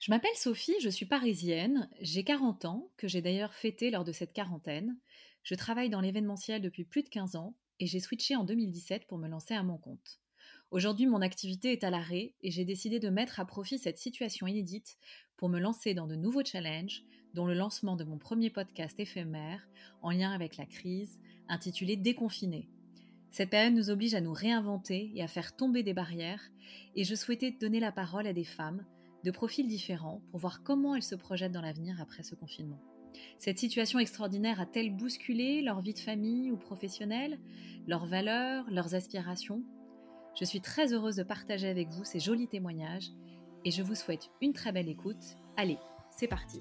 [0.00, 4.12] Je m'appelle Sophie, je suis parisienne, j'ai 40 ans, que j'ai d'ailleurs fêté lors de
[4.12, 4.96] cette quarantaine.
[5.42, 9.18] Je travaille dans l'événementiel depuis plus de 15 ans et j'ai switché en 2017 pour
[9.18, 10.18] me lancer à mon compte.
[10.70, 14.46] Aujourd'hui, mon activité est à l'arrêt et j'ai décidé de mettre à profit cette situation
[14.46, 14.96] inédite
[15.36, 17.02] pour me lancer dans de nouveaux challenges,
[17.34, 19.68] dont le lancement de mon premier podcast éphémère
[20.00, 22.70] en lien avec la crise, intitulé Déconfiné.
[23.32, 26.50] Cette période nous oblige à nous réinventer et à faire tomber des barrières,
[26.96, 28.82] et je souhaitais donner la parole à des femmes
[29.24, 32.80] de profils différents pour voir comment elles se projettent dans l'avenir après ce confinement.
[33.38, 37.38] Cette situation extraordinaire a-t-elle bousculé leur vie de famille ou professionnelle,
[37.86, 39.62] leurs valeurs, leurs aspirations?
[40.38, 43.10] Je suis très heureuse de partager avec vous ces jolis témoignages
[43.64, 45.36] et je vous souhaite une très belle écoute.
[45.56, 45.78] Allez,
[46.10, 46.60] c'est parti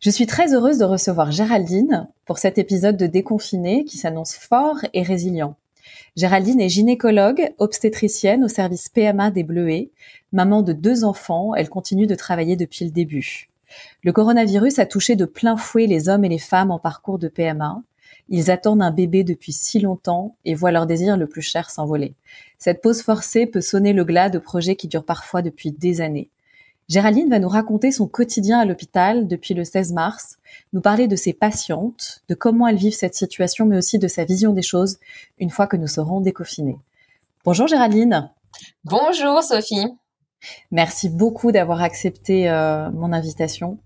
[0.00, 4.78] Je suis très heureuse de recevoir Géraldine pour cet épisode de Déconfiné qui s'annonce fort
[4.94, 5.56] et résilient.
[6.16, 9.90] Géraldine est gynécologue, obstétricienne au service PMA des Bleuets,
[10.32, 13.50] maman de deux enfants, elle continue de travailler depuis le début.
[14.02, 17.28] Le coronavirus a touché de plein fouet les hommes et les femmes en parcours de
[17.28, 17.82] PMA.
[18.30, 22.14] Ils attendent un bébé depuis si longtemps et voient leur désir le plus cher s'envoler.
[22.58, 26.30] Cette pause forcée peut sonner le glas de projets qui durent parfois depuis des années.
[26.90, 30.38] Géraldine va nous raconter son quotidien à l'hôpital depuis le 16 mars,
[30.72, 34.24] nous parler de ses patientes, de comment elles vivent cette situation, mais aussi de sa
[34.24, 34.98] vision des choses
[35.38, 36.78] une fois que nous serons déconfinés.
[37.44, 38.32] Bonjour Géraldine.
[38.82, 39.86] Bonjour Sophie.
[40.72, 43.78] Merci beaucoup d'avoir accepté euh, mon invitation.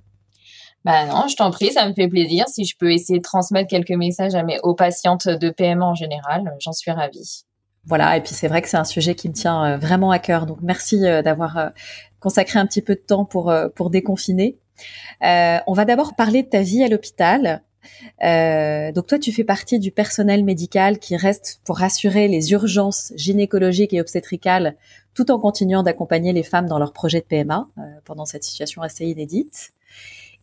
[0.86, 2.48] Bah non, je t'en prie, ça me fait plaisir.
[2.48, 5.94] Si je peux essayer de transmettre quelques messages à mes aux patientes de PMA en
[5.94, 7.44] général, j'en suis ravie.
[7.86, 10.18] Voilà, et puis c'est vrai que c'est un sujet qui me tient euh, vraiment à
[10.18, 10.46] cœur.
[10.46, 11.72] Donc merci euh, d'avoir
[12.24, 14.56] consacrer un petit peu de temps pour euh, pour déconfiner.
[15.22, 17.62] Euh, on va d'abord parler de ta vie à l'hôpital.
[18.24, 23.12] Euh, donc toi, tu fais partie du personnel médical qui reste pour assurer les urgences
[23.14, 24.74] gynécologiques et obstétricales,
[25.12, 27.68] tout en continuant d'accompagner les femmes dans leur projet de PMA
[28.06, 29.74] pendant cette situation assez inédite.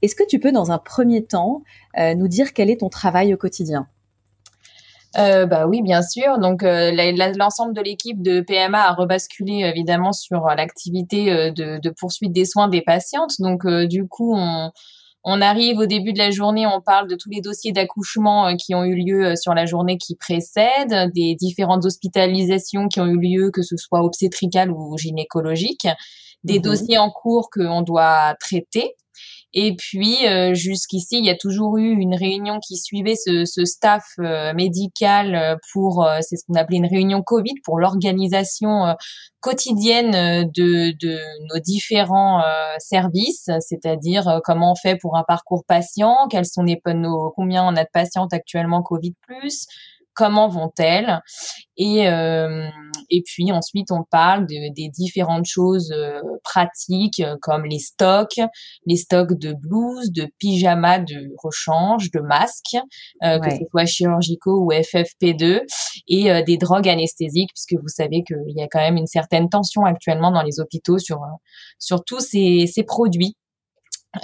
[0.03, 1.63] Est-ce que tu peux, dans un premier temps,
[1.97, 3.87] nous dire quel est ton travail au quotidien?
[5.17, 6.39] Euh, bah oui, bien sûr.
[6.39, 6.91] Donc euh,
[7.37, 12.31] l'ensemble de l'équipe de PMA a rebasculé évidemment sur euh, l'activité euh, de, de, poursuite
[12.31, 13.33] des soins des patientes.
[13.39, 14.71] Donc du coup, on,
[15.23, 18.73] on, arrive au début de la journée, on parle de tous les dossiers d'accouchement qui
[18.73, 23.51] ont eu lieu sur la journée qui précède, des différentes hospitalisations qui ont eu lieu,
[23.51, 25.87] que ce soit obstétricales ou gynécologiques,
[26.43, 28.95] des mmh dossiers en cours qu'on doit traiter.
[29.53, 33.65] Et puis euh, jusqu'ici, il y a toujours eu une réunion qui suivait ce, ce
[33.65, 38.95] staff euh, médical euh, pour, c'est ce qu'on appelait une réunion Covid pour l'organisation
[39.41, 41.19] quotidienne de, de,
[41.53, 42.41] nos différents
[42.77, 47.75] services, c'est-à-dire comment on fait pour un parcours patient, quels sont les nos, combien on
[47.75, 49.65] a de patientes actuellement Covid plus,
[50.21, 51.19] comment vont-elles.
[51.77, 52.67] Et euh,
[53.09, 58.39] et puis ensuite on parle de, des différentes choses euh, pratiques euh, comme les stocks,
[58.85, 62.77] les stocks de blouses, de pyjamas de rechange, de masques,
[63.21, 65.61] que ce soit chirurgicaux ou FFP2
[66.07, 69.85] et des drogues anesthésiques puisque vous savez qu'il y a quand même une certaine tension
[69.85, 71.19] actuellement dans les hôpitaux sur
[71.79, 73.35] sur tous ces, ces produits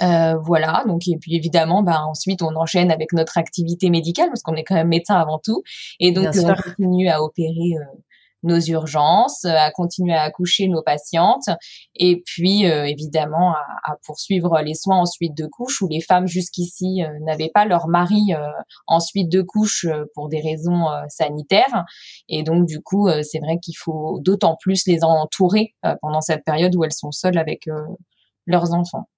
[0.02, 4.42] euh, voilà, donc et puis évidemment, bah, ensuite on enchaîne avec notre activité médicale parce
[4.42, 5.62] qu'on est quand même médecin avant tout,
[5.98, 7.98] et donc on continue à opérer euh,
[8.42, 11.48] nos urgences, à continuer à accoucher nos patientes,
[11.96, 16.02] et puis euh, évidemment à, à, poursuivre les soins en suite de couche où les
[16.02, 18.34] femmes jusqu'ici n'avaient pas leur mari
[18.86, 21.84] en suite de couche pour des raisons sanitaires,
[22.28, 26.76] et donc du coup c'est vrai qu'il faut d'autant plus les entourer pendant cette période
[26.76, 27.64] où elles sont seules avec
[28.46, 29.08] leurs enfants.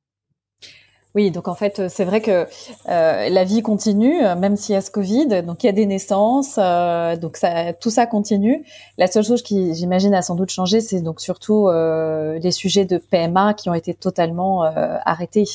[1.17, 2.47] Oui, donc en fait, c'est vrai que
[2.89, 5.43] euh, la vie continue, même s'il y a ce Covid.
[5.43, 8.65] Donc il y a des naissances, euh, donc ça, tout ça continue.
[8.97, 12.85] La seule chose qui, j'imagine, a sans doute changé, c'est donc surtout euh, les sujets
[12.85, 15.47] de PMA qui ont été totalement arrêtés.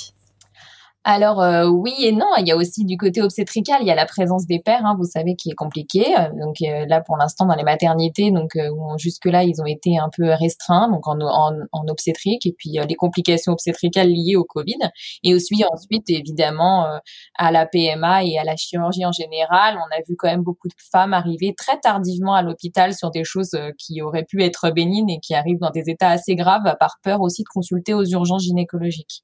[1.07, 3.95] Alors euh, oui et non, il y a aussi du côté obstétrical, il y a
[3.95, 6.03] la présence des pères, hein, vous savez, qui est compliqué.
[6.39, 9.99] Donc euh, là, pour l'instant, dans les maternités, donc euh, jusque là, ils ont été
[9.99, 14.45] un peu restreints, donc en, en, en obstétrique, et puis les complications obstétricales liées au
[14.45, 14.79] Covid,
[15.23, 16.87] et aussi ensuite évidemment
[17.37, 19.77] à la PMA et à la chirurgie en général.
[19.77, 23.23] On a vu quand même beaucoup de femmes arriver très tardivement à l'hôpital sur des
[23.23, 26.97] choses qui auraient pu être bénignes et qui arrivent dans des états assez graves par
[27.03, 29.23] peur aussi de consulter aux urgences gynécologiques.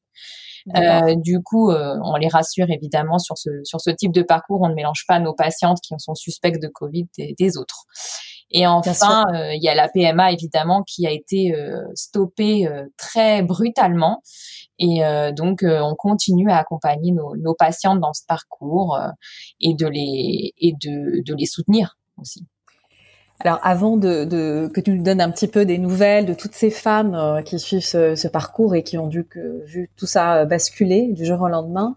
[0.75, 4.61] Euh, du coup, euh, on les rassure évidemment sur ce sur ce type de parcours.
[4.61, 7.85] On ne mélange pas nos patientes qui sont suspectes de Covid des, des autres.
[8.53, 11.53] Et enfin, il y a la PMA évidemment qui a été
[11.95, 12.67] stoppée
[12.97, 14.21] très brutalement.
[14.77, 18.99] Et donc, on continue à accompagner nos, nos patientes dans ce parcours
[19.61, 22.45] et de les et de, de les soutenir aussi.
[23.43, 26.69] Alors avant de, que tu nous donnes un petit peu des nouvelles de toutes ces
[26.69, 31.07] femmes euh, qui suivent ce, parcours et qui ont dû que, vu tout ça basculer
[31.11, 31.95] du jour au lendemain,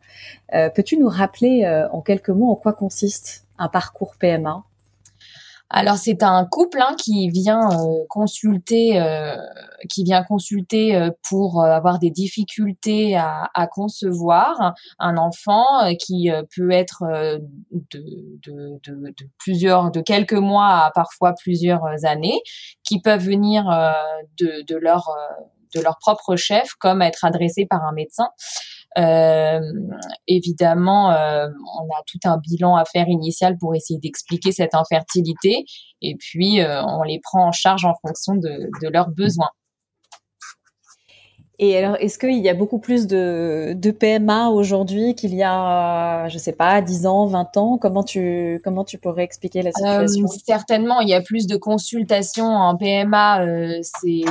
[0.55, 4.64] euh, peux-tu nous rappeler euh, en quelques mots en quoi consiste un parcours PMA
[5.70, 9.37] alors c'est un couple hein, qui vient euh, consulter, euh,
[9.88, 15.64] qui vient consulter euh, pour avoir des difficultés à, à concevoir un enfant
[15.99, 17.02] qui peut être
[17.70, 17.99] de,
[18.46, 22.40] de, de, de, plusieurs, de quelques mois à parfois plusieurs années,
[22.84, 23.64] qui peuvent venir
[24.38, 25.11] de, leur
[25.75, 28.28] de leur propre chef comme être adressés par un médecin.
[28.96, 29.61] Euh,
[30.29, 31.49] évidemment, euh,
[31.81, 35.64] on a tout un bilan à faire initial pour essayer d'expliquer cette infertilité,
[36.00, 39.50] et puis euh, on les prend en charge en fonction de, de leurs besoins.
[41.61, 46.29] Et alors, est-ce qu'il y a beaucoup plus de, de PMA aujourd'hui qu'il y a,
[46.29, 47.79] je sais pas, 10 ans, 20 ans?
[47.79, 50.25] Comment tu, comment tu pourrais expliquer la situation?
[50.25, 53.45] Euh, Certainement, il y a plus de consultations en PMA.
[53.45, 54.25] Euh, c'est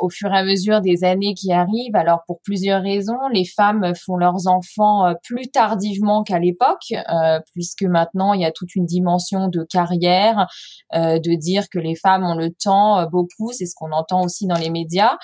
[0.00, 1.96] au fur et à mesure des années qui arrivent.
[1.96, 7.40] Alors, pour plusieurs raisons, les femmes font leurs enfants euh, plus tardivement qu'à l'époque, euh,
[7.52, 10.46] puisque maintenant, il y a toute une dimension de carrière,
[10.94, 13.52] euh, de dire que les femmes ont le temps beaucoup.
[13.52, 15.18] C'est ce qu'on entend aussi dans les médias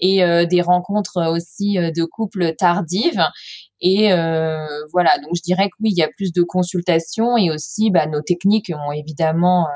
[0.00, 3.22] et euh, des rencontres aussi euh, de couples tardives.
[3.80, 7.50] Et euh, voilà, donc je dirais que oui, il y a plus de consultations et
[7.50, 9.68] aussi bah, nos techniques ont évidemment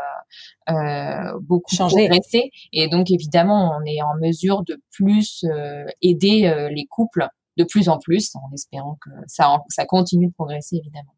[0.71, 2.09] euh, beaucoup Changé.
[2.09, 2.51] progressé.
[2.73, 5.45] Et donc évidemment, on est en mesure de plus
[6.01, 7.29] aider les couples
[7.59, 11.15] de plus en plus, en espérant que ça, ça continue de progresser évidemment.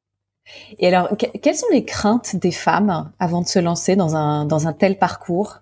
[0.78, 4.66] Et alors, quelles sont les craintes des femmes avant de se lancer dans un, dans
[4.66, 5.60] un tel parcours?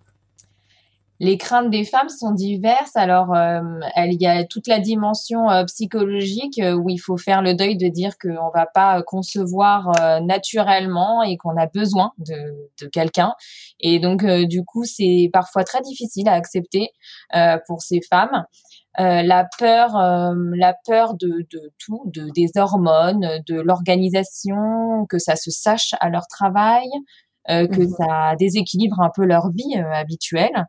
[1.23, 2.97] Les craintes des femmes sont diverses.
[2.97, 3.61] Alors, euh,
[3.97, 7.77] il y a toute la dimension euh, psychologique euh, où il faut faire le deuil
[7.77, 9.93] de dire qu'on va pas concevoir
[10.23, 12.35] naturellement et qu'on a besoin de,
[12.81, 13.35] de quelqu'un.
[13.79, 16.89] Et donc, du coup, c'est parfois très difficile à accepter
[17.67, 18.45] pour ces femmes.
[18.99, 25.51] la peur, la peur de, de tout, de des hormones, de l'organisation, que ça se
[25.51, 26.89] sache à leur travail,
[27.51, 30.67] euh, que mmh ça déséquilibre un peu leur vie euh, habituelle.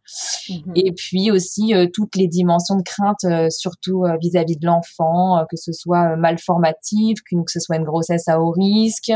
[0.49, 5.57] Mmh Et puis aussi euh, toutes les dimensions de crainte, surtout vis-à-vis de l'enfant, que
[5.57, 9.11] ce soit malformative, que ce soit une grossesse à haut risque,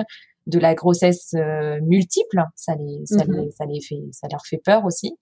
[0.45, 1.33] de la grossesse
[1.81, 5.17] multiple, ça les, ça, mmh les, ça les fait, ça leur fait peur aussi.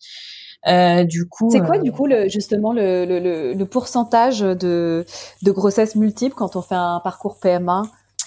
[0.68, 5.06] Euh, du coup, c'est quoi du coup le, justement le, le, le pourcentage de,
[5.44, 7.84] de grossesse multiple quand on fait un parcours PMA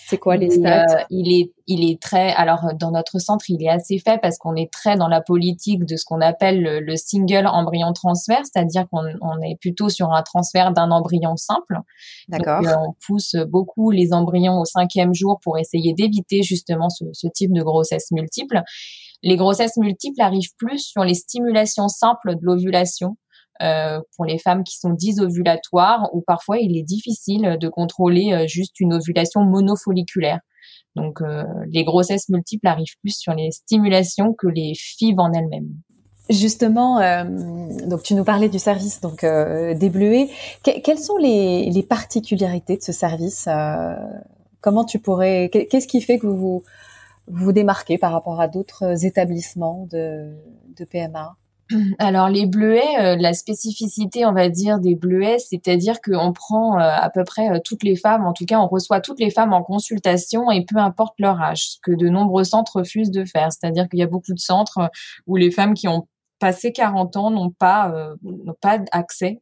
[0.08, 0.86] c'est quoi les stats?
[0.88, 2.32] euh, Il est, il est très.
[2.32, 5.84] Alors dans notre centre, il est assez fait parce qu'on est très dans la politique
[5.84, 10.22] de ce qu'on appelle le, single embryon transfert, c'est-à-dire qu'on on est plutôt sur un
[10.22, 11.80] transfert d'un embryon simple.
[12.28, 12.66] D'accord.
[12.66, 17.26] Euh, on pousse beaucoup les embryons au cinquième jour pour essayer d'éviter justement ce, ce
[17.26, 18.62] type de grossesse multiple.
[19.22, 23.16] Les grossesses multiples arrivent plus sur les stimulations simples de l'ovulation
[23.60, 28.46] euh, pour les femmes qui sont disovulatoires ou parfois il est difficile de contrôler euh,
[28.46, 30.38] juste une ovulation monofolliculaire.
[30.94, 35.70] Donc euh, les grossesses multiples arrivent plus sur les stimulations que les FIV en elles-mêmes.
[36.30, 37.00] Justement,
[37.86, 40.28] donc tu nous parlais du service donc des Bleuets.
[40.62, 43.48] quelles sont les, particularités de ce service
[44.60, 46.62] Comment tu pourrais Qu'est-ce qui fait que vous
[47.28, 50.34] vous, démarquez par rapport à d'autres établissements de
[50.90, 51.34] PMA
[51.98, 56.82] alors les bleuets, euh, la spécificité, on va dire, des bleuets, c'est-à-dire qu'on prend euh,
[56.82, 59.52] à peu près euh, toutes les femmes, en tout cas, on reçoit toutes les femmes
[59.52, 63.52] en consultation et peu importe leur âge, ce que de nombreux centres refusent de faire.
[63.52, 64.90] C'est-à-dire qu'il y a beaucoup de centres
[65.26, 66.08] où les femmes qui ont
[66.38, 69.40] passé 40 ans n'ont pas, n'ont pas accès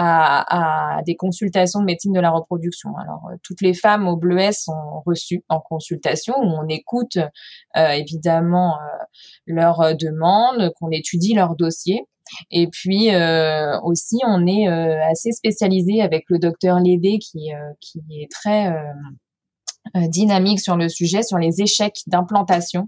[0.00, 2.90] à, des consultations de médecine de la reproduction.
[2.96, 7.16] Alors, euh, toutes les femmes au bleuet sont reçues en consultation où on écoute
[7.76, 9.04] euh, évidemment euh,
[9.46, 12.04] leurs demandes, qu'on étudie leur dossier.
[12.50, 13.08] Et puis
[13.84, 14.66] aussi, on est
[15.10, 17.48] assez spécialisé avec le docteur Lédé qui,
[17.80, 18.70] qui est très
[19.94, 22.86] dynamique sur le sujet, sur les échecs d'implantation.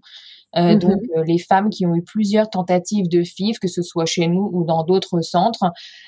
[0.57, 3.83] Euh, mmh donc euh, les femmes qui ont eu plusieurs tentatives de FIV, que ce
[3.83, 5.65] soit chez nous ou dans d'autres centres,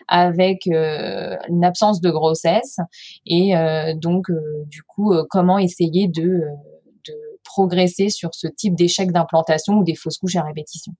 [0.08, 2.78] avec euh, une absence de grossesse,
[3.26, 3.52] et
[3.96, 4.26] donc
[4.66, 6.40] du coup comment essayer de,
[7.06, 10.92] de progresser sur ce type d'échec d'implantation ou des fausses couches à répétition?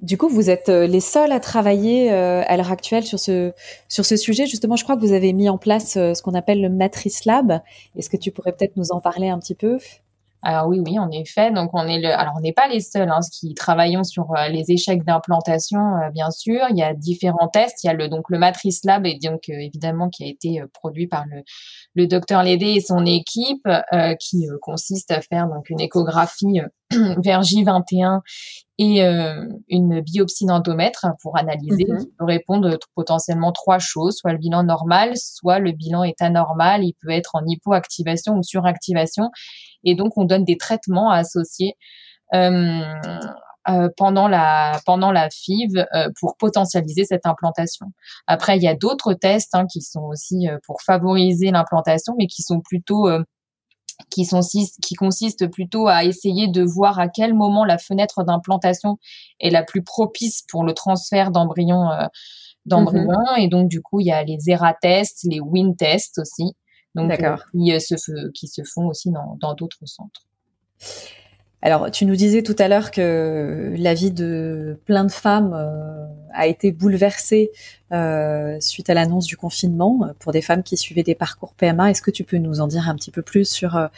[0.00, 3.52] Du coup, vous êtes les seuls à travailler à l'heure actuelle sur ce
[3.88, 4.46] sur ce sujet.
[4.46, 7.60] Justement, je crois que vous avez mis en place ce qu'on appelle le Matrice Lab.
[7.96, 9.78] Est-ce que tu pourrais peut-être nous en parler un petit peu?
[10.48, 11.50] Alors oui, oui, en effet.
[11.50, 14.46] Donc on est le, alors on n'est pas les seuls hein, qui travaillons sur euh,
[14.46, 16.60] les échecs d'implantation, euh, bien sûr.
[16.70, 17.82] Il y a différents tests.
[17.82, 20.62] Il y a le donc le Matrice Lab et donc euh, évidemment qui a été
[20.72, 21.42] produit par le
[21.96, 23.66] le docteur Lédé et son équipe,
[24.20, 26.60] qui consiste à faire donc une échographie
[26.90, 28.20] vers J21
[28.78, 29.02] et
[29.68, 35.12] une biopsie d'endomètre pour analyser, mm peut répondre potentiellement trois choses, soit le bilan normal,
[35.16, 39.30] soit le bilan est anormal, il peut être en hypoactivation ou suractivation,
[39.84, 41.74] et donc on donne des traitements à associer
[43.68, 47.86] euh, euh, pendant la pendant la FIV euh, pour potentialiser cette implantation.
[48.26, 52.42] Après, il y a d'autres tests hein, qui sont aussi pour favoriser l'implantation, mais qui
[52.42, 53.08] sont plutôt
[54.10, 54.40] qui sont
[54.82, 58.98] qui consistent plutôt à essayer de voir à quel moment la fenêtre d'implantation
[59.40, 61.88] est la plus propice pour le transfert d'embryons
[62.66, 63.40] d'embryons mm-hmm.
[63.40, 66.52] et donc du coup il y a les ERA tests, les WIN tests aussi
[66.94, 67.10] donc
[67.52, 70.26] qui, se, qui se font aussi dans d'autres centres.
[71.62, 76.06] Alors, tu nous disais tout à l'heure que la vie de plein de femmes euh,
[76.32, 77.50] a été bouleversée
[77.92, 81.90] euh, suite à l'annonce du confinement pour des femmes qui suivaient des parcours PMA.
[81.90, 83.88] Est-ce que tu peux nous en dire un petit peu plus sur euh,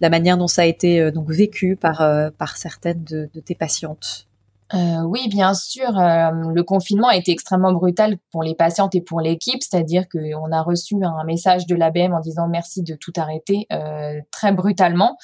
[0.00, 2.02] la manière dont ça a été donc vécu par
[2.36, 4.26] par certaines de tes patientes?
[4.72, 5.98] Euh, oui, bien sûr.
[5.98, 10.50] Euh, le confinement a été extrêmement brutal pour les patientes et pour l'équipe, c'est-à-dire qu'on
[10.52, 15.16] a reçu un message de l'ABM en disant merci de tout arrêter euh, très brutalement.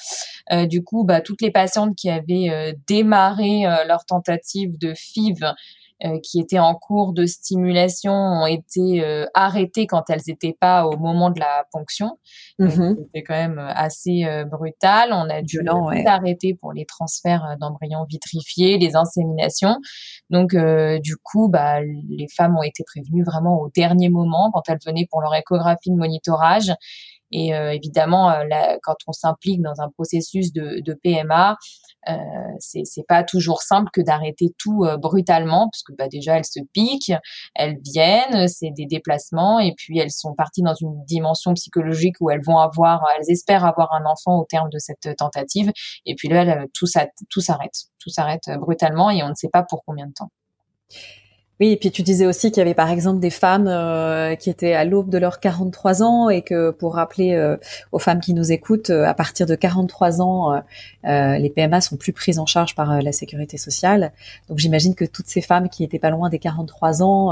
[0.67, 5.53] du coup, bah, toutes les patientes qui avaient démarré leur tentative de FIV
[6.23, 10.97] qui étaient en cours de stimulation ont été euh, arrêtées quand elles n'étaient pas au
[10.97, 12.17] moment de la ponction.
[12.59, 12.95] Mm-hmm.
[12.97, 15.09] C'était quand même assez euh, brutal.
[15.11, 16.05] On a dû ouais.
[16.05, 19.77] arrêter pour les transferts d'embryons vitrifiés, les inséminations.
[20.29, 24.79] Donc du coup, bah, les femmes ont été prévenues vraiment au dernier moment quand elles
[24.85, 26.71] venaient pour leur échographie de monitorage.
[27.31, 28.43] Et euh, évidemment, euh,
[28.83, 31.57] quand on s'implique dans un processus de, PMA,
[32.09, 32.13] euh,
[32.59, 36.59] c'est pas toujours simple que d'arrêter tout euh, brutalement, parce que bah, déjà elles se
[36.73, 37.13] piquent,
[37.55, 42.29] elles viennent, c'est des déplacements, et puis elles sont parties dans une dimension psychologique où
[42.29, 45.71] elles vont avoir, elles espèrent avoir un enfant au terme de cette tentative,
[46.05, 47.41] et puis là tout s'arrête, tout
[48.09, 50.29] s'arrête brutalement, et on ne sait pas pour combien de temps.
[51.61, 54.49] Oui, et puis tu disais aussi qu'il y avait par exemple des femmes euh, qui
[54.49, 57.55] étaient à l'aube de leurs 43 ans et que pour rappeler euh,
[57.91, 60.59] aux femmes qui nous écoutent, euh, à partir de 43 ans,
[61.03, 64.11] les PMA sont plus prises en charge par la sécurité sociale.
[64.49, 67.31] Donc j'imagine que toutes ces femmes qui étaient pas loin des 43 ans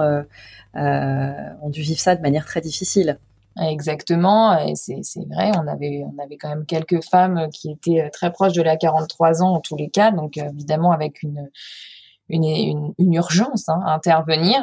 [0.76, 3.18] ont dû vivre ça de manière très difficile.
[3.60, 6.06] Exactement, c'est vrai, on avait
[6.40, 9.90] quand même quelques femmes qui étaient très proches de la 43 ans en tous les
[9.90, 11.50] cas, donc évidemment avec une
[12.30, 14.62] une, une, urgence hein, à intervenir.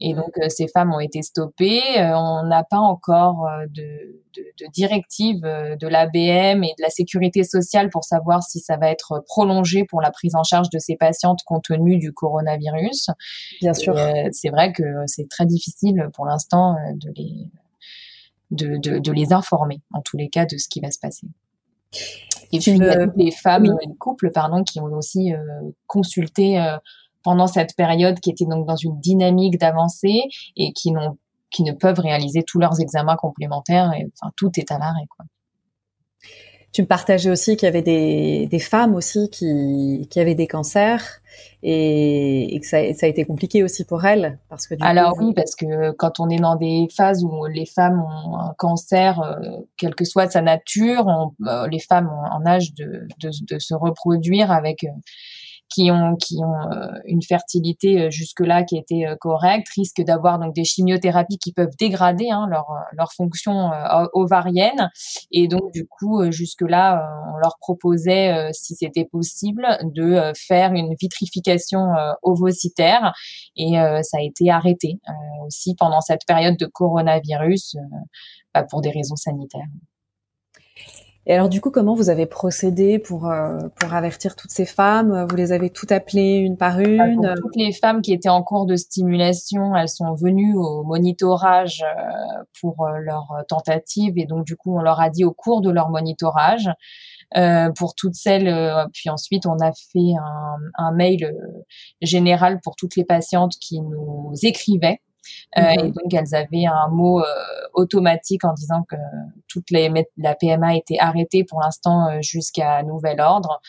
[0.00, 0.16] Et mmh.
[0.16, 1.82] donc, euh, ces femmes ont été stoppées.
[1.98, 6.90] Euh, on n'a pas encore euh, de, de, de directive de l'ABM et de la
[6.90, 10.78] sécurité sociale pour savoir si ça va être prolongé pour la prise en charge de
[10.78, 13.08] ces patientes compte tenu du coronavirus.
[13.60, 13.96] Bien sûr.
[14.32, 17.50] c'est vrai que c'est très difficile pour l'instant de les
[18.52, 21.26] de, de, de, les informer, en tous les cas, de ce qui va se passer.
[22.52, 25.32] Et puis, il y a toutes les femmes, les couples, pardon, qui ont aussi
[25.88, 26.60] consulté
[27.26, 30.22] pendant cette période qui était donc dans une dynamique d'avancée
[30.56, 31.18] et qui n'ont
[31.50, 35.26] qui ne peuvent réaliser tous leurs examens complémentaires et enfin tout est à l'arrêt quoi.
[36.72, 40.46] Tu me partageais aussi qu'il y avait des, des femmes aussi qui, qui avaient des
[40.46, 41.02] cancers
[41.62, 45.32] et, et que ça, ça, a été compliqué aussi pour elles parce que alors oui
[45.34, 49.62] parce que quand on est dans des phases où les femmes ont un cancer euh,
[49.76, 53.74] quelle que soit sa nature euh, les femmes ont en âge de, de, de se
[53.74, 54.90] reproduire avec euh,
[55.68, 60.02] qui ont qui ont euh, une fertilité euh, jusque là qui était euh, correcte risquent
[60.02, 63.70] d'avoir donc des chimiothérapies qui peuvent dégrader hein, leur leur fonction
[64.12, 64.90] ovarienne
[65.30, 67.02] et donc du coup jusque là
[67.34, 71.92] on leur proposait si c'était possible de faire une vitrification
[72.22, 73.12] ovocytaire
[73.56, 74.98] et ça a été arrêté
[75.46, 77.76] aussi pendant cette période de coronavirus
[78.54, 79.66] bah, pour des raisons sanitaires.
[81.28, 85.26] Et alors du coup, comment vous avez procédé pour euh, pour avertir toutes ces femmes?
[85.28, 87.34] Vous les avez toutes appelées une par une?
[87.42, 92.44] Toutes les femmes qui étaient en cours de stimulation, elles sont venues au monitorage euh,
[92.60, 94.14] pour euh, leur tentative.
[94.16, 96.70] Et donc du coup, on leur a dit au cours de leur monitorage.
[97.36, 98.54] Euh, pour toutes celles,
[98.92, 101.34] puis ensuite on a fait un, un mail
[102.00, 105.00] général pour toutes les patientes qui nous écrivaient
[105.58, 105.92] euh, et mhm.
[105.92, 107.24] donc elles avaient un mot euh,
[107.74, 108.96] automatique en disant que
[109.48, 113.60] toute les, la PMA était arrêtée pour l'instant euh, jusqu'à nouvel ordre.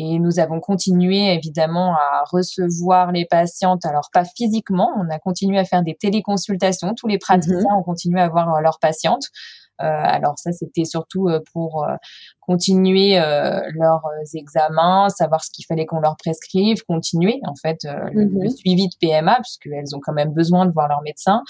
[0.00, 5.58] Et nous avons continué évidemment à recevoir les patientes, alors pas physiquement, on a continué
[5.58, 7.78] à faire des téléconsultations, tous les praticiens mhm.
[7.78, 9.28] ont continué à voir leurs patientes
[9.78, 11.86] alors ça, c'était surtout pour
[12.40, 14.02] continuer leurs
[14.34, 18.94] examens, savoir ce qu'il fallait qu'on leur prescrive, continuer en fait le, mmh suivi de
[19.00, 21.42] PMA, puisqu'elles ont quand même besoin de voir leur médecin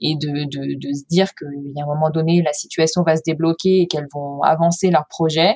[0.00, 3.16] et de, de, de se dire qu'il y a un moment donné, la situation va
[3.16, 5.54] se débloquer et qu'elles vont avancer leur projet.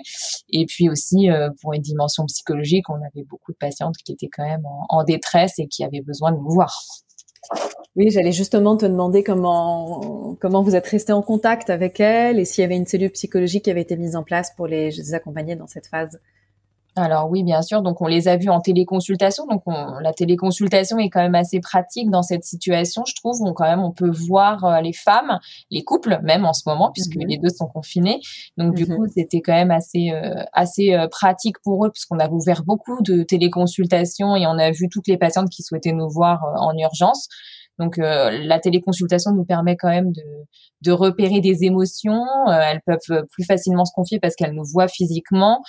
[0.48, 1.28] Et puis aussi,
[1.60, 5.58] pour une dimension psychologique, on avait beaucoup de patientes qui étaient quand même en, détresse
[5.58, 6.82] et qui avaient besoin de nous voir.
[7.96, 12.44] Oui, j'allais justement te demander comment comment vous êtes resté en contact avec elles et
[12.44, 15.56] s'il y avait une cellule psychologique qui avait été mise en place pour les accompagner
[15.56, 16.20] dans cette phase.
[16.98, 17.82] Alors oui, bien sûr.
[17.82, 19.46] Donc on les a vus en téléconsultation.
[19.46, 23.42] Donc la téléconsultation est quand même assez pratique dans cette situation, je trouve.
[23.42, 25.38] On quand même on peut voir euh, les femmes,
[25.70, 27.26] les couples même en ce moment puisque mhm.
[27.28, 28.20] les deux sont confinés.
[28.56, 28.96] Donc du mhm.
[28.96, 33.02] coup c'était quand même assez euh, assez euh, pratique pour eux puisqu'on a ouvert beaucoup
[33.02, 37.28] de téléconsultations et on a vu toutes les patientes qui souhaitaient nous voir en urgence.
[37.78, 40.22] Donc la téléconsultation nous permet quand même de,
[40.82, 42.24] de repérer des émotions.
[42.48, 45.62] elles peuvent plus facilement se confier parce qu'elles nous voient physiquement.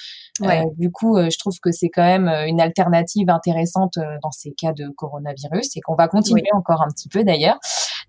[0.44, 4.32] Euh, du coup, euh, je trouve que c'est quand même euh, une alternative intéressante dans
[4.32, 7.60] ces cas de coronavirus et qu'on va continuer encore un petit peu d'ailleurs,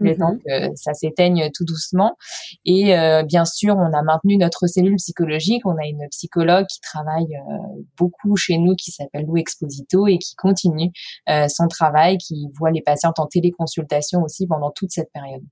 [0.00, 0.70] le temps mm-hmm.
[0.70, 2.16] que ça s'éteigne tout doucement.
[2.64, 2.94] Et
[3.26, 5.62] bien sûr, on a maintenu notre cellule psychologique.
[5.64, 7.28] On a une psychologue qui travaille
[7.96, 10.90] beaucoup chez nous, qui s'appelle Lou Exposito et qui continue
[11.48, 15.42] son travail, qui voit les patientes en téléconsultation aussi pendant toute cette période.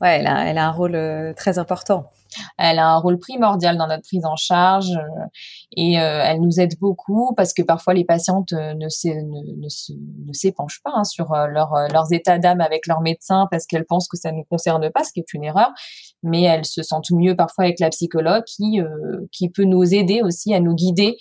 [0.00, 2.10] Ouais, elle a, elle a un rôle très important.
[2.58, 5.26] Elle a un rôle primordial dans notre prise en charge euh,
[5.76, 10.80] et euh, elle nous aide beaucoup parce que parfois les patientes euh, ne, ne, s'épanchent
[10.82, 14.38] pas hein, sur leurs états d'âme avec leur médecin parce qu'elles pensent que ça ne
[14.38, 15.70] nous concerne pas, ce qui est une erreur.
[16.22, 18.80] Mais elles se sentent mieux parfois avec la psychologue qui,
[19.30, 21.16] qui peut nous aider aussi à nous guider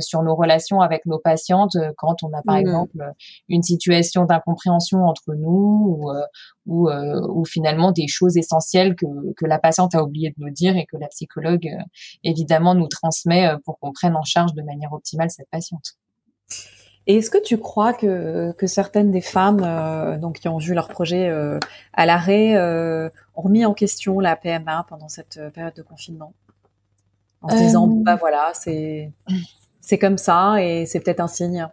[0.00, 2.60] sur nos relations avec nos patientes quand on a par mmh.
[2.60, 3.12] exemple
[3.48, 6.10] une situation d'incompréhension entre nous ou,
[6.66, 10.76] ou, ou, finalement des choses essentielles que, que la patiente a oublié de nous dire
[10.76, 11.82] et que la psychologue, euh,
[12.24, 15.96] évidemment, nous transmet euh, pour qu'on prenne en charge de manière optimale cette patiente.
[17.06, 20.74] Et est-ce que tu crois que, que certaines des femmes euh, donc qui ont vu
[20.74, 21.32] leur projet
[21.94, 22.56] à l'arrêt
[23.34, 26.34] ont remis en question la PMA pendant cette période de confinement?
[27.42, 29.10] En se disant bah voilà c'est
[29.80, 31.66] c'est comme ça et c'est peut-être un signe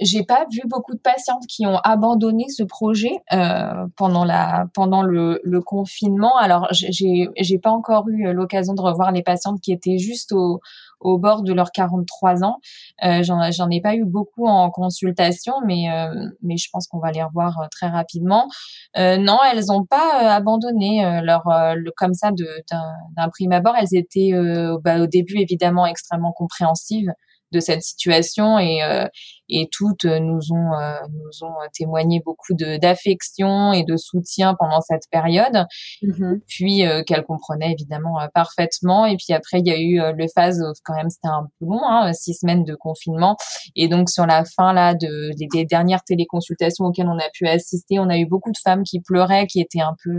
[0.00, 5.02] j'ai pas vu beaucoup de patientes qui ont abandonné ce projet euh, pendant la pendant
[5.02, 6.36] le, le confinement.
[6.38, 10.60] Alors j'ai j'ai pas encore eu l'occasion de revoir les patientes qui étaient juste au
[11.00, 12.58] au bord de leurs 43 ans.
[13.04, 17.10] Euh, J'en ai pas eu beaucoup en consultation, mais euh, mais je pense qu'on va
[17.10, 18.48] les revoir euh, très rapidement.
[18.96, 23.74] Euh, non, elles ont pas euh, abandonné leur le, comme ça d'un prime abord.
[23.76, 24.32] Elles étaient
[24.82, 27.10] bah, au début évidemment extrêmement compréhensives
[27.52, 28.80] de cette situation et
[29.50, 34.80] et toutes nous ont euh, nous ont témoigné beaucoup de d'affection et de soutien pendant
[34.80, 35.66] cette période.
[36.02, 36.40] Mm-hmm.
[36.46, 39.04] Puis euh, qu'elles comprenaient évidemment euh, parfaitement.
[39.04, 41.82] Et puis après il y a eu le phase quand même c'était un peu long,
[41.84, 43.36] hein, six semaines de confinement.
[43.76, 47.98] Et donc sur la fin là de des, dernières téléconsultations auxquelles on a pu assister,
[47.98, 50.10] on a eu beaucoup de femmes qui pleuraient, qui étaient un peu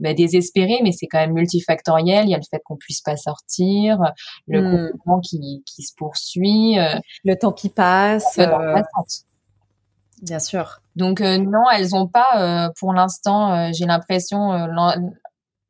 [0.00, 2.26] bah, désespérées, mais c'est quand même multifactoriel.
[2.26, 3.98] Il y a le fait qu'on puisse pas sortir,
[4.46, 4.90] le mm.
[4.90, 6.45] confinement qui qui se poursuit,
[7.24, 8.82] le temps qui passe euh,
[10.22, 10.80] bien sûr.
[10.94, 14.52] Donc euh, non, elles n'ont pas, euh, pour l'instant, j'ai l'impression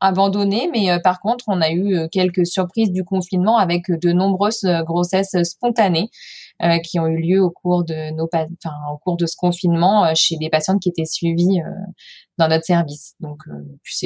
[0.01, 5.37] abandonné, mais par contre, on a eu quelques surprises du confinement avec de nombreuses grossesses
[5.43, 6.11] spontanées
[6.85, 10.37] qui ont eu lieu au cours de nos, enfin, au cours de ce confinement chez
[10.37, 11.61] des patientes qui étaient suivies
[12.39, 13.15] dans notre service.
[13.21, 13.43] Donc,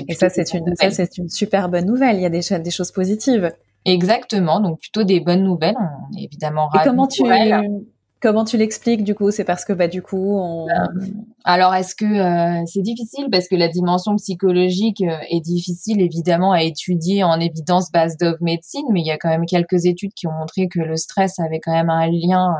[0.08, 2.16] Et ça, c'est une, ça, c'est une super bonne nouvelle.
[2.16, 3.52] Il y a des, des choses positives.
[3.84, 4.60] Exactement.
[4.60, 5.76] Donc, plutôt des bonnes nouvelles.
[5.78, 6.86] On est évidemment ravis.
[6.86, 7.22] Et comment tu,
[8.22, 9.30] Comment tu l'expliques du coup?
[9.30, 10.68] C'est parce que bah du coup on.
[10.68, 10.72] Euh,
[11.44, 13.28] alors est-ce que euh, c'est difficile?
[13.32, 18.38] Parce que la dimension psychologique euh, est difficile évidemment à étudier en évidence base of
[18.42, 21.38] médecine, mais il y a quand même quelques études qui ont montré que le stress
[21.38, 22.54] avait quand même un lien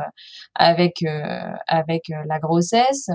[0.55, 1.03] avec
[1.67, 3.09] avec la grossesse.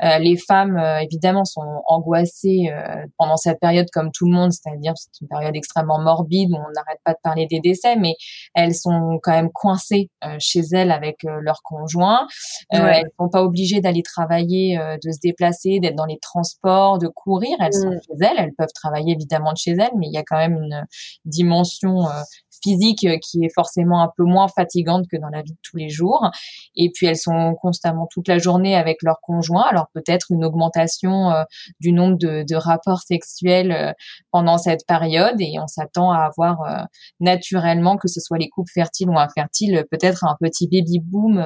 [0.00, 2.68] les femmes évidemment sont angoissées
[3.16, 6.72] pendant cette période comme tout le monde, c'est-à-dire c'est une période extrêmement morbide où on
[6.74, 8.14] n'arrête pas de parler des décès, mais
[8.54, 12.26] elles sont quand même coincées chez elles avec leur conjoint conjoint.
[12.74, 16.98] Euh, elles sont pas obligées d'aller travailler, euh, de se déplacer, d'être dans les transports,
[16.98, 17.56] de courir.
[17.60, 18.00] Elles sont mm.
[18.06, 18.38] chez elles.
[18.38, 20.84] Elles peuvent travailler évidemment de chez elles, mais il y a quand même une
[21.24, 22.22] dimension euh,
[22.62, 25.88] physique qui est forcément un peu moins fatigante que dans la vie de tous les
[25.88, 26.30] jours.
[26.76, 29.64] Et puis elles sont constamment toute la journée avec leur conjoint.
[29.68, 31.32] Alors peut-être une augmentation
[31.80, 33.94] du nombre de, de, rapports sexuels
[34.30, 36.86] pendant cette période et on s'attend à avoir
[37.20, 41.44] naturellement, que ce soit les couples fertiles ou infertiles, peut-être un petit baby boom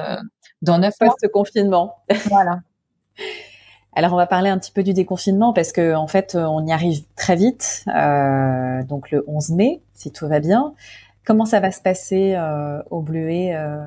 [0.61, 1.15] dans neuf mois.
[1.21, 2.59] ce confinement Voilà.
[3.97, 6.71] Alors on va parler un petit peu du déconfinement parce que en fait on y
[6.71, 10.75] arrive très vite, euh, donc le 11 mai si tout va bien.
[11.27, 13.85] Comment ça va se passer euh, au Bleuet euh,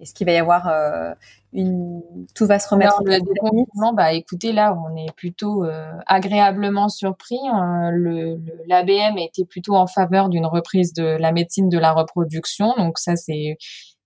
[0.00, 1.12] Est-ce qu'il va y avoir euh,
[1.52, 2.02] une
[2.36, 5.66] tout va se remettre Alors, le déconfinement Bah écoutez là on est plutôt
[6.06, 7.40] agréablement surpris.
[7.90, 13.00] Le l'ABM était plutôt en faveur d'une reprise de la médecine de la reproduction, donc
[13.00, 13.58] ça c'est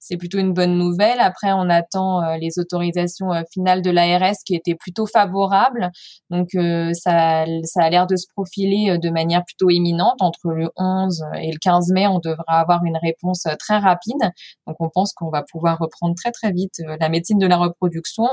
[0.02, 1.20] c'est plutôt une bonne nouvelle.
[1.20, 5.90] Après, on attend euh, les autorisations euh, finales de l'ARS qui étaient plutôt favorables.
[6.28, 10.16] Donc, euh, ça, ça a l'air de se profiler de manière plutôt imminente.
[10.20, 14.20] Entre le 11 et le 15 mai, on devra avoir une réponse très rapide.
[14.66, 18.24] Donc, on pense qu'on va pouvoir reprendre très, très vite la médecine de la reproduction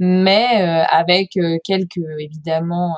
[0.00, 1.30] mais avec
[1.64, 2.96] quelques évidemment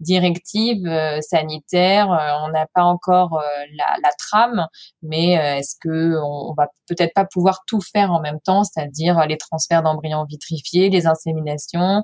[0.00, 0.86] directives
[1.22, 2.08] sanitaires.
[2.44, 3.40] on n'a pas encore
[3.76, 4.66] la, la, trame,
[5.02, 9.26] mais est-ce que on, on va peut-être pas pouvoir tout faire en même temps, c'est-à-dire
[9.26, 12.02] les transferts d'embryons vitrifiés, les inséminations,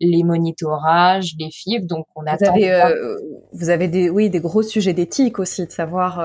[0.00, 1.86] les monitorages, les FIV.
[1.86, 2.52] Donc on vous attend.
[2.52, 2.94] Avez,
[3.52, 6.20] vous avez des oui des gros sujets d'éthique aussi, de savoir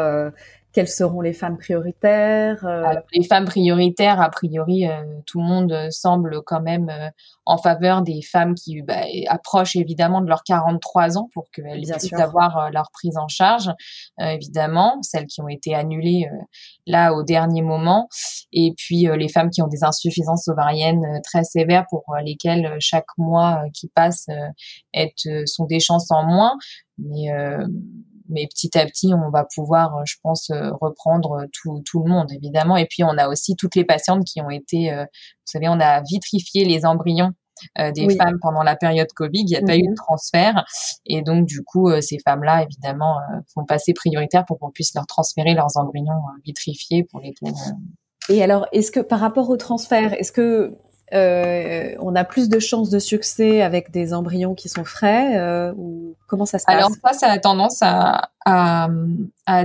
[0.71, 2.93] quelles seront les femmes prioritaires euh?
[3.11, 6.91] Les femmes prioritaires, a priori, euh, tout le monde euh, semble quand même
[7.45, 12.13] en faveur des femmes qui bah, approchent évidemment de leurs 43 ans pour qu'elles puissent
[12.13, 13.71] avoir leur prise en charge,
[14.19, 16.29] évidemment, celles qui ont été annulées
[16.85, 18.07] là au dernier moment,
[18.51, 23.63] et puis les femmes qui ont des insuffisances ovariennes très sévères pour lesquelles chaque mois
[23.73, 24.27] qui passe
[24.93, 25.13] est,
[25.45, 26.53] sont des chances en moins.
[26.99, 27.31] Mais
[28.29, 32.09] mais petit à petit, on va pouvoir, euh, je pense, euh, reprendre tout, tout le
[32.09, 32.77] monde, évidemment.
[32.77, 35.79] Et puis, on a aussi toutes les patientes qui ont été, euh, vous savez, on
[35.79, 37.31] a vitrifié les embryons
[37.77, 39.41] des femmes pendant la période Covid.
[39.41, 39.95] Il n'y a pas eu de mhm.
[39.95, 40.63] transfert.
[41.05, 43.17] Et donc, du coup, ces femmes-là, évidemment,
[43.53, 47.51] font passer prioritaire pour qu'on puisse leur transférer leurs embryons vitrifiés pour lesquels...
[48.29, 50.77] Et alors, est-ce que par rapport au transfert, est-ce que
[51.13, 55.73] euh, on a plus de chances de succès avec des embryons qui sont frais euh,
[55.77, 56.75] ou comment ça se passe?
[56.75, 58.89] Alors ça, ça a tendance à, à,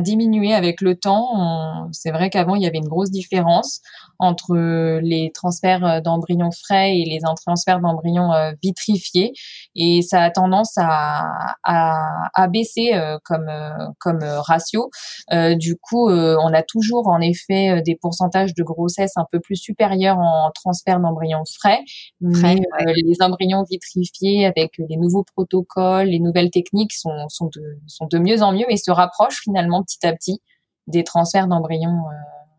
[0.00, 1.88] diminuer avec le temps.
[1.92, 3.80] C'est vrai qu'avant, il y avait une grosse différence
[4.18, 4.56] entre
[5.02, 9.32] les transferts d'embryons frais et les transferts d'embryons euh, vitrifiés.
[9.76, 14.90] Et ça a tendance à, à, baisser euh, comme, euh, comme ratio.
[15.30, 20.18] du coup, on a toujours en effet des pourcentages de grossesse un peu plus supérieurs
[20.18, 21.80] en transfert d'embryons frais.
[22.20, 22.56] Mais
[22.96, 28.18] les embryons vitrifiés avec les nouveaux protocoles, les nouvelles techniques sont, sont, de, sont de
[28.18, 30.40] mieux en mieux et se rapprochent finalement petit à petit
[30.86, 32.04] des transferts d'embryons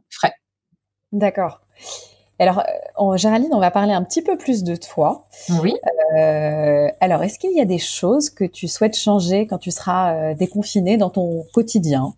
[0.09, 0.33] frais.
[1.11, 1.61] D'accord.
[2.37, 2.63] Alors,
[2.97, 5.27] en Géraldine, on va parler un petit peu plus de toi.
[5.61, 5.73] Oui.
[6.17, 10.13] Euh, alors, est-ce qu'il y a des choses que tu souhaites changer quand tu seras
[10.13, 12.13] euh, déconfinée dans ton quotidien?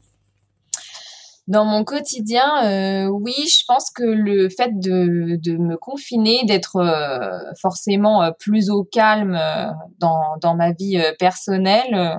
[1.48, 6.76] Dans mon quotidien, euh, oui, je pense que le fait de, de me confiner, d'être
[6.76, 12.18] euh, forcément euh, plus au calme euh, dans, dans ma vie personnelle,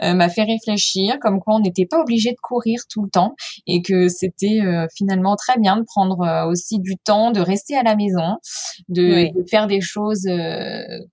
[0.00, 3.34] m'a fait réfléchir, comme quoi on n'était pas obligé de courir tout le temps
[3.66, 4.60] et que c'était
[4.96, 8.36] finalement très bien de prendre aussi du temps, de rester à la maison,
[8.88, 10.24] de, de faire des choses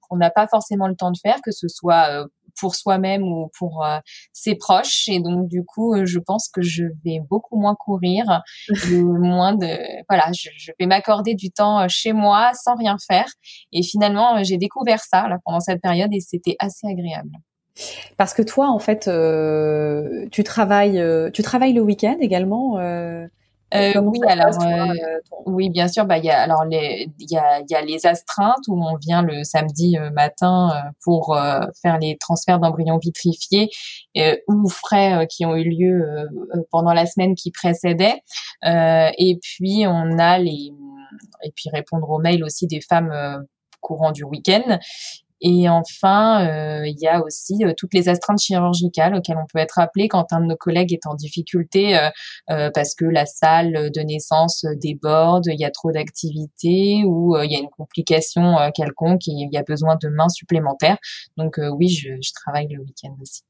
[0.01, 2.27] qu'on n'a pas forcément le temps de faire, que ce soit
[2.59, 3.99] pour soi-même ou pour euh,
[4.33, 5.07] ses proches.
[5.07, 8.41] Et donc, du coup, euh, je pense que je vais beaucoup moins courir,
[8.91, 9.77] moins de,
[10.09, 13.27] voilà, je, je vais m'accorder du temps euh, chez moi sans rien faire.
[13.71, 17.31] Et finalement, j'ai découvert ça là pendant cette période et c'était assez agréable.
[18.15, 22.79] Parce que toi, en fait, euh, tu travailles, tu travailles le week-end également.
[22.79, 23.27] Euh...
[23.73, 24.93] Euh, oui, alors euh,
[25.47, 26.05] oui, bien sûr.
[26.05, 28.95] Bah, il y a alors les il y a, y a les astreintes où on
[28.97, 30.71] vient le samedi euh, matin
[31.03, 31.37] pour
[31.81, 33.69] faire les transferts d'embryons vitrifiés
[34.47, 36.05] ou frais qui ont eu lieu
[36.71, 38.21] pendant la semaine qui précédait.
[38.63, 40.71] et puis on a les
[41.43, 43.45] et puis répondre aux mails aussi des femmes
[43.81, 44.79] courant du week-end.
[45.41, 49.59] Et enfin, euh, il y a aussi euh, toutes les astreintes chirurgicales auxquelles on peut
[49.59, 51.97] être appelé quand un de nos collègues est en difficulté
[52.49, 57.51] euh, parce que la salle de naissance déborde, il y a trop d'activités ou il
[57.51, 60.97] y a une complication quelconque et il y a besoin de mains supplémentaires.
[61.37, 63.41] Donc oui, je, je travaille le week-end aussi.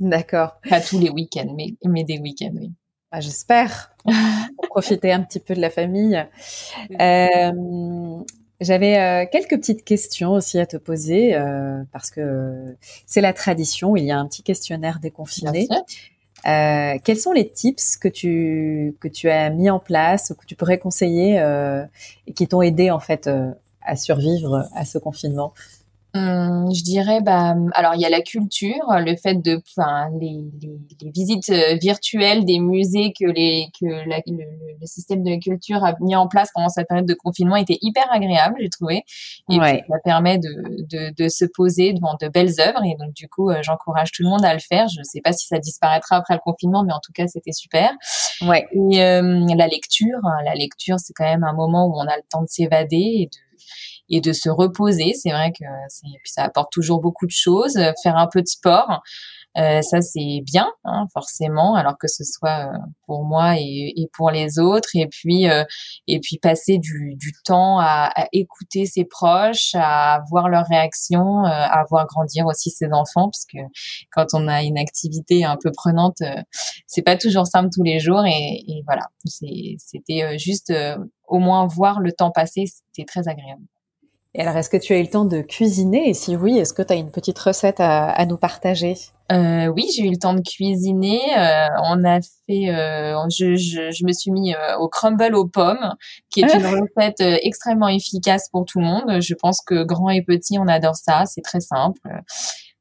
[0.00, 0.60] D'accord.
[0.68, 2.72] Pas tous les week-ends, mais, mais des week-ends, oui.
[3.10, 3.94] Bah, J'espère.
[4.70, 6.24] profiter un petit peu de la famille.
[7.00, 8.22] Euh,
[8.60, 13.96] j'avais euh, quelques petites questions aussi à te poser euh, parce que c'est la tradition.
[13.96, 15.68] Il y a un petit questionnaire déconfiné.
[16.46, 20.46] Euh, quels sont les tips que tu que tu as mis en place ou que
[20.46, 21.36] tu pourrais conseiller
[22.26, 23.28] et qui t'ont aidé en fait
[23.82, 25.52] à survivre à ce confinement?
[26.14, 30.40] Hum, je dirais, bah, alors il y a la culture, le fait de, enfin, les,
[30.62, 34.44] les, les, visites euh, virtuelles des musées que les que la, le,
[34.80, 38.10] le, système de culture a mis en place pendant cette période de confinement était hyper
[38.10, 39.04] agréable, j'ai trouvé.
[39.50, 40.48] Et puis, ça permet de,
[40.88, 42.82] de, de, se poser devant de belles œuvres.
[42.86, 44.88] Et donc du coup, euh, j'encourage tout le monde à le faire.
[44.88, 47.52] Je ne sais pas si ça disparaîtra après le confinement, mais en tout cas, c'était
[47.52, 47.90] super.
[48.46, 48.66] Ouais.
[48.72, 52.16] Et euh, la lecture, hein, la lecture, c'est quand même un moment où on a
[52.16, 53.47] le temps de s'évader et de
[54.10, 55.14] et de se reposer.
[55.14, 55.64] C'est vrai que
[56.24, 57.78] ça apporte toujours beaucoup de choses.
[58.02, 59.02] Faire un peu de sport,
[59.56, 64.08] euh, ça c'est bien, hein, forcément, alors que ce soit euh, pour moi et, et
[64.12, 64.90] pour les autres.
[64.94, 65.64] Et puis euh,
[66.06, 71.44] et puis passer du, du temps à, à, écouter ses proches, à voir leurs réactions,
[71.44, 73.58] euh, à voir grandir aussi ses enfants, parce que
[74.12, 76.22] quand on a une activité un peu prenante,
[76.86, 78.24] c'est pas toujours simple tous les jours.
[78.26, 80.72] Et, et voilà, c'était juste
[81.26, 83.62] au moins voir le temps passer, c'était très agréable.
[84.34, 86.08] Et alors, est-ce que tu as eu le temps de cuisiner?
[86.08, 88.94] Et si oui, est-ce que tu as une petite recette à, à nous partager?
[89.32, 91.20] Euh, Oui, j'ai eu le temps de cuisiner.
[91.36, 95.46] Euh, on a fait, euh, je, je, je, me suis mis euh, au crumble aux
[95.46, 95.94] pommes,
[96.30, 99.20] qui est une recette euh, extrêmement efficace pour tout le monde.
[99.20, 101.24] Je pense que grand et petit, on adore ça.
[101.26, 102.00] C'est très simple.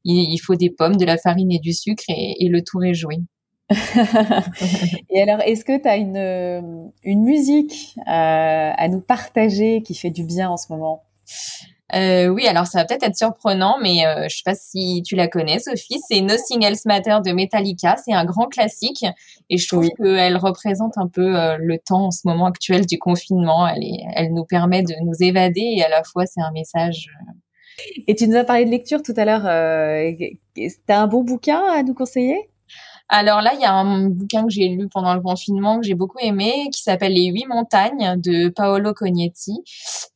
[0.04, 2.84] Il, il, faut des pommes, de la farine et du sucre, et, et le tour
[2.84, 3.18] est joué.
[5.10, 10.24] et alors, est-ce que tu as une, une musique à nous partager qui fait du
[10.24, 11.07] bien en ce moment?
[11.96, 15.16] Euh, oui, alors ça va peut-être être surprenant, mais euh, je sais pas si tu
[15.16, 16.00] la connais, Sophie.
[16.08, 17.96] C'est Nothing Else Matter de Metallica.
[18.04, 19.06] C'est un grand classique
[19.50, 22.98] et je trouve qu'elle représente un peu euh, le temps en ce moment actuel du
[22.98, 23.68] confinement.
[23.68, 27.08] Elle, est, elle nous permet de nous évader et à la fois c'est un message.
[28.08, 29.44] Et tu nous as parlé de lecture tout à l'heure.
[30.88, 32.50] T'as un bon bouquin à nous conseiller?
[33.10, 35.93] Alors là, il y a un bouquin que j'ai lu pendant le confinement que j'ai
[35.93, 39.54] beaucoup aimé, qui s'appelle Les Huit Montagnes de Paolo Cognetti,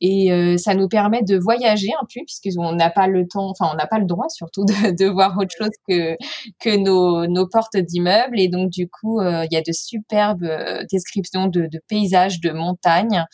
[0.00, 3.70] et euh, ça nous permet de voyager un peu puisqu'on n'a pas le temps, enfin
[3.72, 6.16] on n'a pas le droit surtout de, de, voir autre chose que
[6.60, 10.44] que nos, nos portes d'immeubles, et donc du coup euh, il y a de superbes
[10.44, 13.24] euh, descriptions de, de paysages, de montagnes,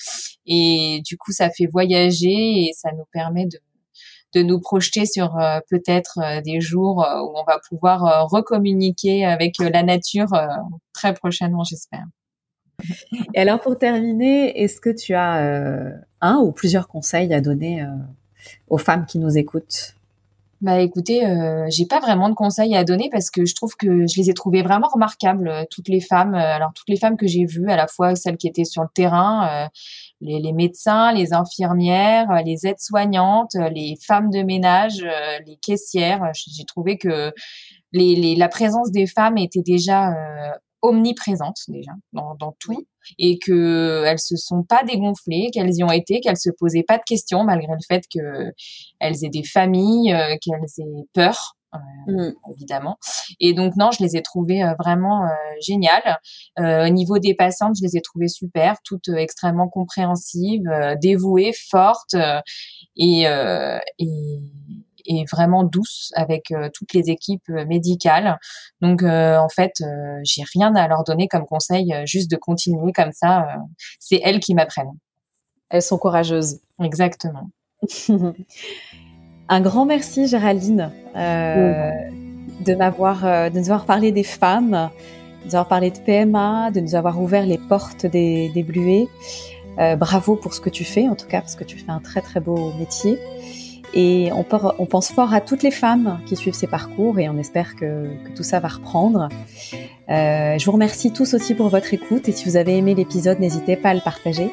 [0.46, 3.58] et du coup ça fait voyager et ça nous permet de
[4.34, 9.24] de nous projeter sur euh, peut-être euh, des jours euh, où on va pouvoir recommuniquer
[9.24, 10.28] avec la nature
[10.92, 12.04] très prochainement, j'espère.
[13.34, 17.84] Et alors pour terminer, est-ce que tu as un ou plusieurs conseils à donner
[18.68, 19.94] aux femmes qui nous écoutent?
[20.60, 24.08] Bah écoutez, euh, j'ai pas vraiment de conseils à donner parce que je trouve que
[24.08, 26.34] je les ai trouvées vraiment remarquables toutes les femmes.
[26.34, 28.88] alors toutes les femmes que j'ai vues, à la fois celles qui étaient sur le
[28.92, 29.68] terrain,
[30.20, 35.56] les, les, médecins, les infirmières, euh, les aides-soignantes, euh, les femmes de ménage, euh, les
[35.56, 36.22] caissières.
[36.34, 37.32] J'ai trouvé que
[37.92, 40.50] les, les, la présence des femmes était déjà euh,
[40.82, 42.86] omniprésente déjà dans, dans tout.
[43.18, 46.98] Et que elles se sont pas dégonflées, qu'elles y ont été, qu'elles se posaient pas
[46.98, 48.52] de questions malgré le fait que
[49.00, 51.57] elles aient des familles, qu'elles aient peur
[52.06, 52.30] mmh.
[52.52, 52.98] évidemment.
[53.40, 55.28] Et donc non, je les ai trouvées euh, vraiment euh,
[55.60, 56.18] géniales.
[56.58, 60.68] au niveau des patientes, je les ai trouvées super, toutes extrêmement compréhensives,
[61.00, 62.16] dévouées, fortes
[62.96, 63.22] et,
[63.98, 64.38] et,
[65.06, 68.38] et vraiment douces avec toutes les équipes médicales.
[68.80, 69.72] Donc en fait,
[70.24, 73.46] j'ai rien à leur donner comme conseil, juste de continuer comme ça.
[73.98, 74.98] c'est elles qui m'apprennent.
[75.70, 76.60] Elles sont courageuses.
[76.82, 77.50] Exactement.
[79.48, 81.90] Un grand merci Géraldine euh,
[82.60, 84.90] de m'avoir euh, de nous avoir parlé des femmes,
[85.42, 89.08] de nous avoir parlé de PMA, de nous avoir ouvert les portes des, des Bluets.
[89.78, 92.00] Euh, bravo pour ce que tu fais en tout cas parce que tu fais un
[92.00, 93.18] très très beau métier.
[93.94, 94.44] Et on,
[94.78, 98.06] on pense fort à toutes les femmes qui suivent ces parcours et on espère que,
[98.24, 99.30] que tout ça va reprendre.
[100.10, 103.40] Euh, je vous remercie tous aussi pour votre écoute et si vous avez aimé l'épisode,
[103.40, 104.50] n'hésitez pas à le partager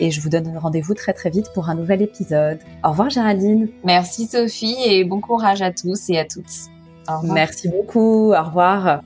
[0.00, 2.58] et je vous donne rendez-vous très très vite pour un nouvel épisode.
[2.84, 3.68] Au revoir Géraldine.
[3.84, 6.70] Merci Sophie et bon courage à tous et à toutes.
[7.24, 8.32] Merci beaucoup.
[8.32, 9.02] Au revoir.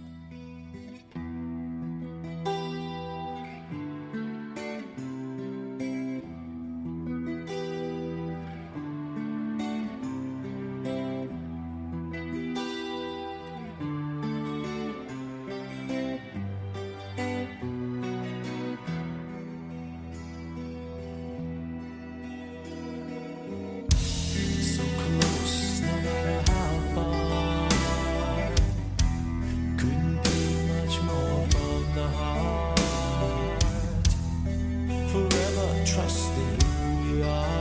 [37.14, 37.54] we are.